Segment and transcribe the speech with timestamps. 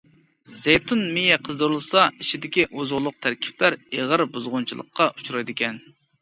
[0.51, 5.81] زەيتۇن مېيى قىزدۇرۇلسا ئىچىدىكى ئوزۇقلۇق تەركىبلەر ئېغىر بۇزغۇنچىلىققا ئۇچرايدىكەن.